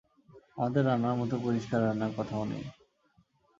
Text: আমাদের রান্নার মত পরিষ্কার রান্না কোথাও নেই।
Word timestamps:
আমাদের 0.55 0.83
রান্নার 0.85 1.15
মত 1.19 1.31
পরিষ্কার 1.45 1.79
রান্না 1.81 2.07
কোথাও 2.17 2.43
নেই। 2.45 2.63